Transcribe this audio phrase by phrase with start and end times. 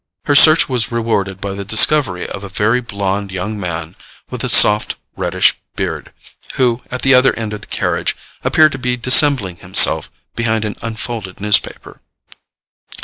[0.25, 3.93] Her search was rewarded by the discovery of a very blond young man
[4.31, 6.11] with a soft reddish beard,
[6.53, 10.75] who, at the other end of the carriage, appeared to be dissembling himself behind an
[10.81, 12.01] unfolded newspaper.